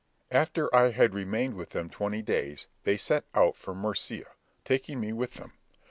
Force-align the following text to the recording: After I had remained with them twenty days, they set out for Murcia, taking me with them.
After 0.31 0.75
I 0.75 0.89
had 0.89 1.13
remained 1.13 1.53
with 1.53 1.73
them 1.73 1.87
twenty 1.87 2.23
days, 2.23 2.65
they 2.85 2.97
set 2.97 3.23
out 3.35 3.55
for 3.55 3.75
Murcia, 3.75 4.25
taking 4.65 4.99
me 4.99 5.13
with 5.13 5.35
them. 5.35 5.53